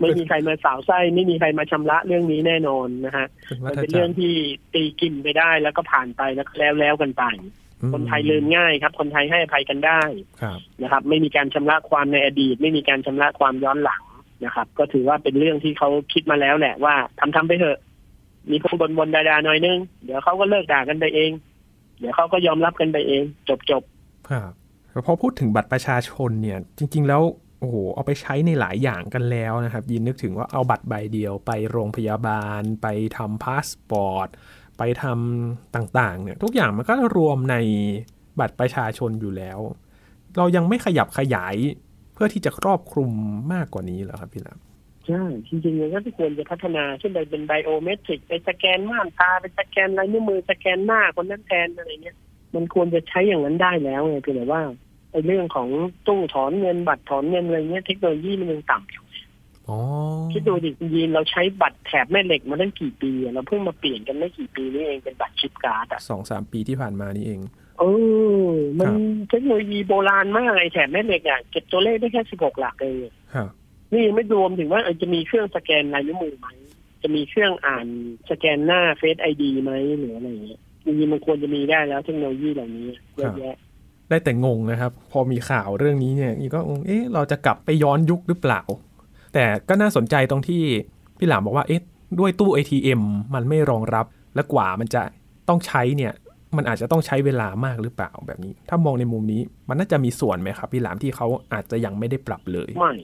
[0.00, 4.32] ไม่มีใครมาสาวไส้ไม่มีใครมาชำระเรื่องนี้แน่นอนนะฮะเป็นวัมันฏเป็นจัเรื่กองรที่
[4.74, 7.52] ตีกินไปได้แล้วก็ผ่านไปแล้วก็แล้วแล้วกันไปอืม
[7.94, 10.02] คนไทยลืมง่ายครับ คนไทยให้อภัยกันได้
[10.42, 14.02] ครับนะครับ ไม่มีการชำระความในอดีต ไม่มีการชำระความย้อนหลัง
[14.44, 17.78] นะครับ ก็ถือว่าเป็นเรื่องที่เขาคิดมาแล้วแหละว่าทำทำไปเถอะ
[18.50, 21.30] มีคนบนบนๆด่าๆหน่อยนึง เดี๋ยวเขาก็เลิกด่ากันไปเอง
[21.98, 23.82] เดี๋ยวเขาก็ยอมรับกันไปเอง จบจบ
[24.30, 24.50] ครับ
[24.90, 27.22] แต่พอพูดถึงบัตรประชาชนเนี่ย จริง ๆ แล้ว
[27.60, 34.28] โอ้โหเอาไปใช้ในหลายอย่างกันแล้วนะครับ ยินนึกถึงว่าเอาบัตรใบเดียวไปโรงพยาบาลไปทำพาสปอร์ต
[34.78, 37.56] ไปทำต่างๆเนี่ยทุกอย่างมันก็รวมใน
[38.40, 39.58] บัตรประชาชนอยู่แล้ว
[40.36, 41.56] เรายังไม่ขยับขยาย
[42.14, 43.10] เพื่อที่จะครอบคลุม
[43.52, 52.16] มากกว่านี้เหรอครับพี่ลำใช่จริงๆมันก็ควรจะพัฒนาเช่นใดเป็นไบโอเมตริกไปสแกนม่านตาไปสแกนลายนิ้วมือสแกนหน้าคนนั้นแทนอะไรเงี้ย
[52.54, 54.62] มันควรจะใช้อย่างนั้นได้แล้วไงเพียงแต่ว่า
[55.10, 55.68] ไอ้เรื่องของ
[56.06, 59.03] ตู้ถอนเงินบัตรถอนเงินอะไรเงี้ยเทคโนโลยีมันยังต่ำอยู่
[60.32, 67.40] คิดดูดิยีนเราใช้บัตรแถบแม่เหล็กมาตั้งกี่ปีอะเราเพิ่งมาเปลี่ยนกันไม่กี่ปีนี้เองเป็นบัตรชิปการ์ดอะสองสามปีที่ผ่านมานี่เอง
[67.78, 67.84] เอ
[68.46, 68.98] อมันครับ
[69.30, 73.48] เทคโนโลยีโบราณมากไอ้แถบแม่เหล็กอะเก็บตัวเลขได้แค่สิบหกหลักเองครับ
[73.92, 76.46] นี่ยังไม่รวมถึงว่าเออจะมีเครื่องสแกนลายนิ้วมือไหม
[77.02, 77.86] จะมีเครื่องอ่าน
[78.30, 83.56] สแกนหน้าเฟซไอดีไหมหรืออะไรอย่างเงี้ยจริงๆมันควรจะมีได้แล้วเทคโนโลยีเหล่านี้เยอะแยะ
[84.08, 88.60] ได้แต่งงนะครับ พอมีข่าวเรื่องนี้เนี่ยนี่ก็งงเอ๊ะเราจะกลับไปย้อนยุคหรือเปล่า
[89.34, 90.62] แต่ก็น่าสนใจตรงที่
[91.18, 91.82] พี่หลามบอกว่าเอ๊ะ
[92.18, 93.02] ด้วยตู้ ATM
[93.34, 95.02] มันไม่รองรับและกว่ามันจะ
[95.48, 96.12] ต้องใช้เนี่ย
[96.56, 102.94] มันอาจจะต้องใช้เวลามากหรือเปล่าแบบนี้ ถ้ามองในมุมนี้มันน่าจะมีส่วนไหมครับ พี่หลามที่เขาอาจจะยังไม่ได้ปรับเลยไมไม่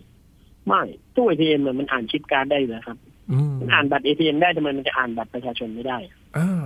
[0.68, 0.82] ไม่
[1.14, 2.98] ตู้เอทีเอ็มมันอ่าน chip card ได้อยู่แล้วครับ
[3.32, 5.98] อืมมันอ่านบัตรเอทีเอ็มได้ทำไมมันจะอ่านบัตรประชาชนไม่ได้
[6.36, 6.64] อ่า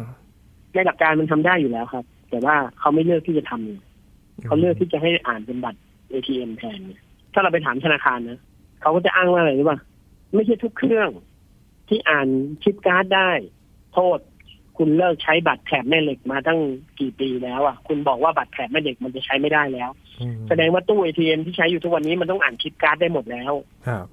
[0.75, 7.01] ในหลักการมันทำได้อยู่แล้วครับ แต่ว่าเขาไม่เลือกที่จะทำเขาเลือกที่จะให้อ่านเป็นบัตรเอทีเอ็มแทนเนี่ย
[7.33, 8.39] ถ้าเราไปถามธนาคารนะ
[8.85, 9.79] เขาก็จะอ้างว่าอะไรรู้ป่ะ
[10.35, 11.09] ไม่ใช่ทุกเครื่อง
[11.89, 12.29] ที่อ่าน
[12.63, 13.31] chip card ได้
[13.95, 14.19] โทษ
[14.79, 16.59] คุณเลิกใช้บัตรแถบแม่เหล็กมาตั้ง
[17.01, 23.53] กี่ปีแล้วอะ คุณบอกว่าบัตรแถบแม่เหล็กมันจะใช้ไม่ได้แล้วอืมแสดงว่าตู้เอทีเอ็มที่ใช้อยู่ทุกวันนี้มันต้องอ่าน chip card ได้หมดแล้ว
[23.87, 24.07] ครับ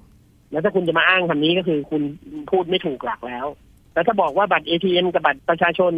[0.50, 2.02] แล้วถ้าคุณจะมาอ้างคำนี้ก็คือคุณ
[2.50, 3.46] พูดไม่ถูกหลักแล้ว
[3.94, 5.92] แล้วถ้าบอกว่าบัตร ATM กับบัตรประชาชน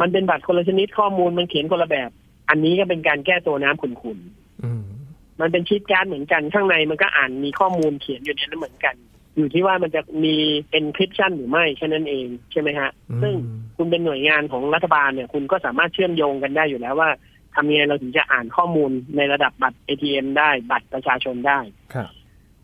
[0.00, 2.10] มันเป็นบัตรคนละชนิดข้อมูลมันเขียนคนละแบบ
[2.48, 4.18] อันนี้ก็เป็นการแก้ตัวน้ำขุ่น
[4.64, 4.97] อืมๆ
[5.40, 8.94] มันเป็นชิปการ์ดเหมือนกันข้างในมันก็อ่านมีข้อมูลเขียนอยู่ในนั้นเหมือนกัน
[9.36, 10.34] อยู่ที่ว่ามันจะมี
[10.70, 12.90] เป็นคริปชันหรือไม่แค่นั้นเองใช่ไหมฮะ
[13.22, 13.34] ซึ่ง
[13.76, 17.10] คุณเป็นหน่วยงานของรัฐบาลเนี่ยคุณก็สามารถเชื่อมโยงกันได้อยู่แล้วว่า
[17.54, 21.60] ทำยังไงเราถึงจะอ่านข้อมูลในระดับบัตร ATM ได้บัตรประชาชนได้
[21.94, 22.10] ครับ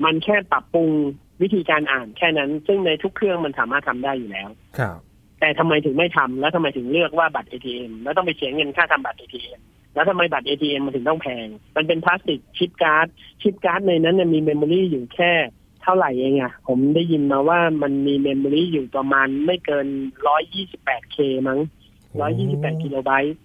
[0.04, 0.88] มันแค่ปรับปรุง
[1.42, 4.98] วิธีการอ่านแค่นั้น ซึ่งในทุกเครื่องมันสามารถทำได้อยู่แล้วครับ
[5.40, 9.60] แต่ทำไมถึงไม่ทำแล้วทำไมถึงเลือกว่าบัตร ATM แล้วต้องไปเสียเงินค่าทำบัตร ATM
[9.94, 13.06] แล้วทำไมบัตร ATM มันถึงต้องแพง มันเป็นพลาสติก chip card
[13.42, 15.32] chip card ในนั้นนะมี memory อยู่แค่
[15.82, 19.86] เท่าไหร่เองอะผมได้ยินมาว่ามันมี memory อยู่ประมาณไม่เกิน
[20.24, 21.16] 128K
[21.48, 21.58] มั้ง
[22.22, 23.36] 128 กิโลไบต์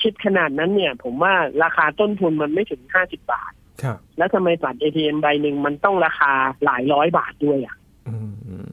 [0.00, 6.32] ชิปขนาดนั้นเนี่ย ผมว่าราคาต้นทุนมันไม่ถึง 50 บาทครับแล้วทำไมบัตร ATM ใบหนึ่งมันต้องราคา
[6.64, 7.76] หลายร้อยบาทด้วยอะ
[8.08, 8.16] อื
[8.64, 8.66] ม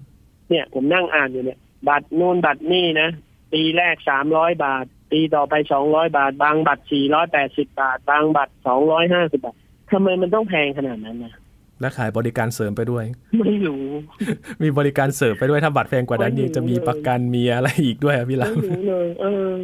[0.49, 3.09] เนี่ยผมนั่งอ่านอยู่เนี่ย บัตรนู่นบัตรนี่นะ
[3.53, 9.55] ปีแรกสามร้อยบาทปีต่อไปสองร้อยบาท บางบัตรสี่ร้อยแปดสิบาท บางบัตรสองร้อยห้าสิบาท
[9.91, 11.33] ทำไมมันต้องแพงขนาดนั้นนะ
[11.79, 13.05] และขายบริการเสริมไปด้วย
[13.39, 13.85] ไม่รู้
[14.63, 19.61] มีบริการเสริมไปด้วยถ้าบัตรแพงกว่านั้นไม่รู้ยังจะมีประกันมีอะไรอีกด้วยอะพี่ไม่ลำรู้เลยเออ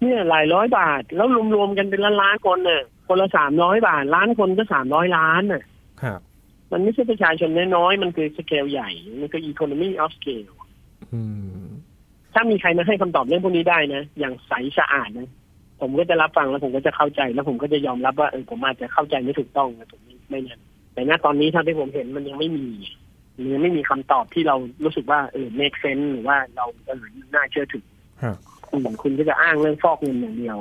[0.00, 5.62] เนี่ยหลายร้อยบาท แล้วรวมๆกันเป็นล้านล้านๆคนน่ะ คนละสามร้อยบาท ล้านคนก็สามร้อยล้านน่ะ
[6.02, 6.20] ครับ
[6.72, 10.54] มันไม่ใช่ประชาชนน้อยๆมันคือสเกลใหญ่ มันคือ economy of scale
[11.14, 11.22] อื
[11.62, 11.66] ม
[12.34, 15.28] ถ้ามีใครมาให้คำตอบเรื่องพวกนี้ได้นะ อย่างใสสะอาดนะ
[15.80, 20.60] ผมก็จะรับฟังแล้วผมก็จะเข้าใจแล้วผมก็จะยอมรับว่าเออผมอาจจะเข้าใจไม่ถูกต้องนะผมไม่ไม่นั่น
[20.94, 22.66] แต่ณตอนนี้ถ้าที่ผมเห็นมันยังไม่มี
[23.36, 27.84] มันยังไม่มีคำตอบที่เรารู้สึกว่าเออ make sense หรือว่าเราเออน่าเชื่อถือ
[28.22, 28.36] ครับ
[28.68, 30.58] คุณคุณก็จะอ้างเรื่องฟอกเงินอย่างเดียว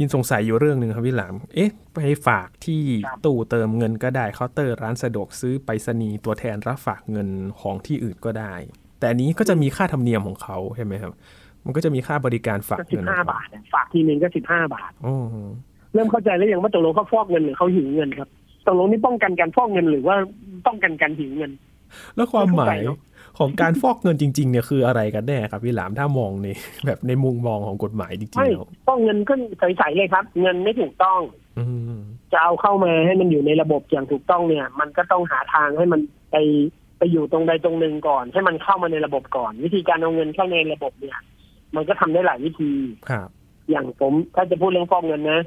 [0.00, 7.28] ยินสงสัยอยู่เรื่องหนึ่งครับพี่หลาม เอ๊ะ ไปฝากที่ครับตู้เติมเงินก็ได้เคาน์เตอร์ร้านสะดวกซื้อไปรษณีย์ตัวแทนรับฝากเงิน
[7.60, 8.54] ของที่อื่นก็ได้
[8.98, 11.12] แต่อันนี้ก็จะมีค่าธรรมเนียมของเขาใช่ไหมครับ
[11.64, 15.14] มันก็จะมีค่าบริการฝากก็สิบเงินห้าบาทอะฝากทีนึงก็สิบห้าบาทโอ้
[15.94, 18.28] เริ่มเข้าใจแล้วยังว่าตกลงเขาฟอกเงินหรือเขาหิวเงินครับ
[18.66, 20.16] ตกลงนี่ป้องกันการฟอกเงินหรือว่า
[20.66, 21.52] ป้องกันการหิวเงิน
[22.16, 22.98] แล้วความหมายไม่เข้าใจเนอะ
[23.38, 26.48] ของการฟอกเงินจริง ๆ เนี่ยคืออะไรกันแน่ครับพี่หลามถ้ามองใน
[26.86, 31.20] แบบในมุมมองของกฎหมายจริงไม่ๆแล้วฟอกเงินก็ใสๆเลยครับ เงินไม่ถูกต้อง
[31.58, 31.64] อื
[31.98, 32.00] ม
[32.32, 36.00] จะเอาเข้ามาให้มันอยู่ในระบบอย่างถูกต้องเนี่ย มันก็ต้องหาทางให้มัน
[36.32, 36.36] ไป
[36.98, 41.18] ไปอยู่ตรงใดตรงหนึ่งก่อน ให้มันเข้ามาในระบบก่อน วิธีการเอาเงินเข้าในระบบเนี่ย
[41.74, 42.72] มันก็ทำได้หลายวิธี
[43.10, 43.28] ครับ
[43.70, 45.40] อย่างผมถ้าจะพูดเรื่องฟอกเงินนะ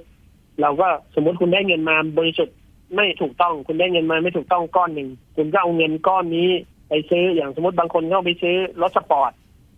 [0.62, 2.56] เราก็สมมติคุณได้เงินมาบริสุทธิ์
[2.96, 6.50] ไม่ถูกต้อง คุณได้เงินมาไม่ถูกต้องก้อนหนึ่งคุณก็เอาเงินก้อนนี้
[6.90, 9.32] ไปซื้ออย่างสมมติบางคนเข้าไปซื้อรถสปอร์ต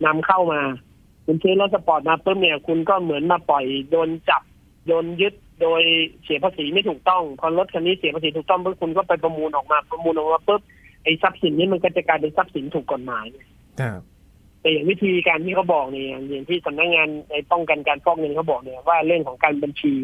[0.06, 0.60] นำเข้ามา
[1.26, 4.42] คุณซื้อรถสปอร์ตมาปุ๊บเนี่ยคุณก็เหมือนมาปล่อยโดนจับ
[4.88, 5.82] โดนยึดโดย
[6.24, 10.62] เสียภาษีไม่ถูกต้องพอรถคันนี้เสียภาษีถูกต้องปุ๊บคุณก็ไปประมูลออกมาประมูลออกมาปุ๊บ
[11.04, 13.26] ไอ้ทรัพย์สินนี้มันก็จะกลายเป็นทรัพย์สินถูกกฎหมาย
[13.80, 14.00] ครับ
[14.60, 19.94] แต่อย่างวิธีการที่เขาบอกเนี่ยอย่างที่สำนักงานในป้องกันการฟอกเงินเขาบอกเนี่ยว่าเรื่องของการบัญชี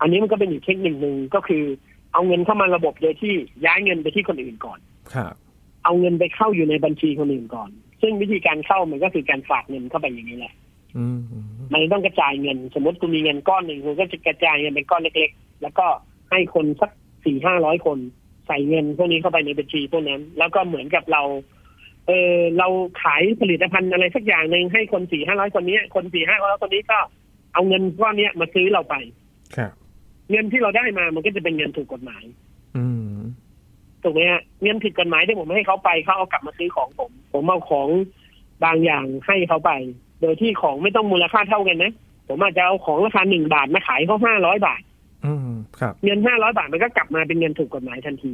[0.00, 1.64] อันนี้มันก็เป็นอีกเทคนิคหนึ่งก็คือ
[2.12, 3.34] เอาเงินเข้ามาระบบโดยที่
[3.64, 4.78] ย้ายเงินไปที่คนอื่นก่อน
[5.14, 5.34] ครับ
[5.84, 7.70] เอาเงินไปเข้าอยู่ในบัญชีคนอื่นก่อน
[8.02, 10.54] ซึ่งวิธีการเข้ามันก็คือการฝากเงินเข้าไปอย่างนี้แหละ
[10.96, 11.20] อืม
[11.72, 15.86] มันต้องกระจายเงิน สมมติคุณมีเงินก้อนหนึ่งคุณก็จะกระจายเงินเป็นก้อนเล็ก ๆ แล้วก็
[16.30, 16.90] ให้คนสัก
[17.24, 17.98] สี่ห้าร้อยคน
[18.46, 21.22] ใส่เงินพวกนี้เข้าไปในบัญชีพวกนั้น แล้วก็เหมือนกับเรา
[22.06, 22.68] เออเรา
[23.02, 26.98] ขายผลิตภัณฑ์อะไรสักอย่างหนึ่งให้คนสี่ห้าร้อยคนนี้ คนสี่ห้าร้อยคนนี้ก็
[27.54, 28.94] เอาเงินก้อนเนี้ยมาซื้อเราไป
[29.56, 29.72] ครับ
[30.30, 32.24] เงินที่เราได้มามันก็จะเป็นเงินถูกกฎหมาย
[32.76, 33.18] อืม
[34.02, 37.88] ถูกไหมฮะเงินผิดกฎหมายที่ผมให้เขาไปเขาเอากลับมาซื้อของผมผมเอาของ
[38.64, 39.72] บางอย่างให้เขาไป
[40.20, 41.92] โดยที่ของไม่ต้องมูลค่าเท่ากันนะ
[42.28, 44.90] ผมอาจจะเอาของราคาหนึ่งบาทมาขายเขาห้าร้อยบาทอืมครับ
[46.04, 48.32] เงินห้าร้อยบาทมันก็กลับมาเป็นเงินถูกกฎหมายทันที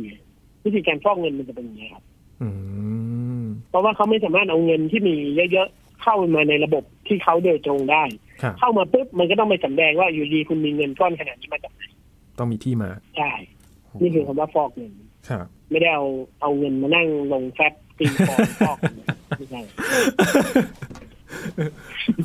[0.64, 2.04] วิธีการฟอกเงินมันจะเป็นอย่างนี้ครับ
[2.42, 2.48] อื
[3.42, 5.14] มเพราะว่าเขาไม่สามารถเอาเงินที่มี
[5.52, 8.04] เยอะๆเข้ามาในระบบที่เขาโดยตรงได้
[8.42, 11.82] ครับเข้ามาปุ๊บมันก็ต้องไปสำแดงว่าอยู่ดีคุณมีเงินก้อนขนาดนี้มาจากไหน
[12.38, 13.32] ต้องมีที่มาใช่
[14.00, 14.92] นี่คือคำว่าฟอกเงิน
[15.28, 16.04] ครับไม่ได้เอา
[16.40, 19.06] เอาเงินมานั่งลงแฟบตีฟองฟอกเงิน
[19.38, 19.60] ไม่ใช่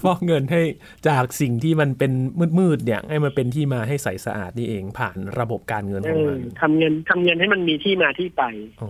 [0.03, 0.61] ฟอกเงินให้
[1.07, 2.11] จากสิ่งที่มันเป็น
[2.59, 8.43] มืดๆเนี่ย ให้มันเป็นที่มาให้ใสสะอาดนี่เองผ่านระบบการเงินเอของอมันทำเงินทำเงินให้มันมีที่มาที่ไป
[8.81, 8.89] อ๋อ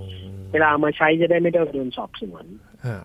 [0.52, 2.46] เวลาเอามาใช้จะได้ไม่ต้องโดนสอบสวน
[2.86, 2.98] อ่า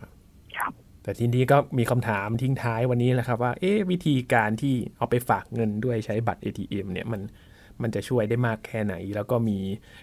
[0.56, 0.72] ครับ
[1.02, 7.22] แต่ทีนี้ก็มีคำถามทิ้งท้ายวันนี้แหละครับว่า เอ๊ะวิธีการที่เอาไปฝากเงินด้วยใช้บัตร ATM เนี่ยมัน
[7.82, 9.58] มันจะช่วยได้มากแค่ไหน แล้วก็มี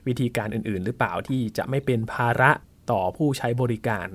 [0.08, 2.52] วิธีการอื่น ๆ หรือเปล่าที่จะไม่เป็นภาระ
[2.92, 4.08] ต่อผู้ใช้บริการ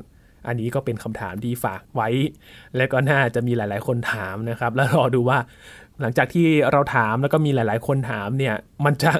[0.46, 2.08] อันนี้ก็เป็นคำถามที่ฝากไว้
[2.76, 5.38] และก็น่าจะมีหลาย ๆ คนถามนะครับ แล้วรอดูว่า
[6.00, 9.12] หลังจากที่เราถามแล้วก็มีหลาย ๆ คนถามเนี่ย มันจะ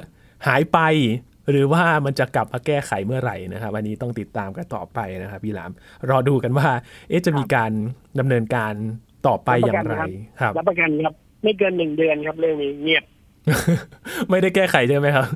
[0.47, 0.79] หายไป
[1.49, 5.71] หรือว่ามันจะกลับมาแก้ไขเมื่อไหร่นะครับอันนี้ต้องติดตามกันต่อไปนะครับพี่หลาม
[6.09, 6.67] รอดูกันว่า
[7.09, 7.71] เอ๊ะจะมีการ
[8.19, 8.73] ดำเนินการ
[9.27, 9.97] ต่อไปอย่างไร
[10.41, 13.03] ครับรับประกันครับไม่เกินหนึ่งเดือนครับเรื่องนี้เงียบ
[14.29, 15.27] ไม่ได้แก้ไขใช่ไหมครับ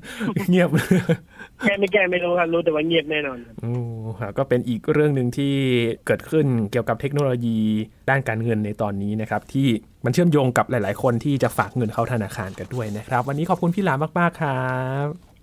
[0.50, 0.69] เงียบ
[1.63, 3.74] แก้ไม่แก้ไม่รู้ครับรู้แต่ว่าเงียบแน่นอนโอ้
[4.38, 5.54] ก็เป็นอีกเรื่องหนึ่งที่
[6.06, 7.60] เกิดขึ้นเกี่ยวกับเทคโนโลยี
[8.10, 9.68] ด้านการเงินในตอนนี้นะครับ ที่
[10.06, 14.70] มันเชื่อมโยงกับหลาย ๆ คนที่จะฝากเงินเข้าธนาคารกันด้วยนะครับ วันนี้ขอบคุณพี่หลามมาก ๆ ครั
[15.06, 15.35] บ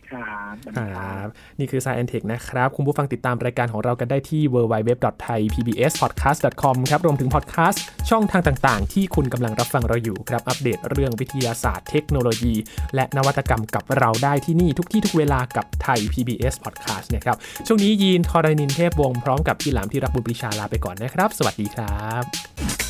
[0.64, 12.54] ครับครับ นี่คือ Science Tech นะครับ คุณผู้ฟังติดตามรายการของเรากันได้ที่ www.thaipbspodcast.com ครับ รวมถึงพอดแคสต์ช่องทางต่าง ๆ ที่คุณกำลังรับฟังเราอยู่ครับ อัปเดตเรื่องวิทยาศาสตร์เทคโนโลยี
[12.94, 17.36] และนวัตกรรมกับเราได้ที่นี่ทุกที่ทุกเวลากับไทย PBS Podcast นะครับ
[17.66, 22.81] ช่วงนี้ยีนทอรานินเทพวงศ์พร้อมกับพี่หลามที่รักบุญปรีชาลาไปก่อนนะครับ สวัสดีครับ